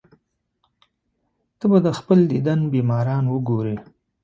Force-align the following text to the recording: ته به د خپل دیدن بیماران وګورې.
ته 1.57 1.65
به 1.71 1.77
د 1.85 1.87
خپل 1.99 2.19
دیدن 2.31 2.59
بیماران 2.73 3.23
وګورې. 3.29 3.75